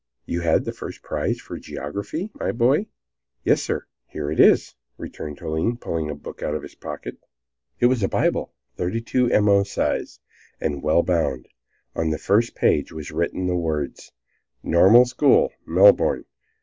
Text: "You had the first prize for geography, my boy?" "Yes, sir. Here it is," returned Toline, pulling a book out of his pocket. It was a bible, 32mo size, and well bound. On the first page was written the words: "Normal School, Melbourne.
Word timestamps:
"You 0.25 0.41
had 0.41 0.65
the 0.65 0.71
first 0.73 1.03
prize 1.03 1.37
for 1.37 1.59
geography, 1.59 2.31
my 2.33 2.51
boy?" 2.53 2.87
"Yes, 3.45 3.61
sir. 3.61 3.85
Here 4.07 4.31
it 4.31 4.39
is," 4.39 4.73
returned 4.97 5.37
Toline, 5.37 5.77
pulling 5.79 6.09
a 6.09 6.15
book 6.15 6.41
out 6.41 6.55
of 6.55 6.63
his 6.63 6.73
pocket. 6.73 7.17
It 7.79 7.85
was 7.85 8.01
a 8.01 8.07
bible, 8.07 8.51
32mo 8.79 9.63
size, 9.67 10.19
and 10.59 10.81
well 10.81 11.03
bound. 11.03 11.49
On 11.95 12.09
the 12.09 12.17
first 12.17 12.55
page 12.55 12.91
was 12.91 13.11
written 13.11 13.45
the 13.45 13.53
words: 13.55 14.11
"Normal 14.63 15.05
School, 15.05 15.53
Melbourne. 15.67 16.25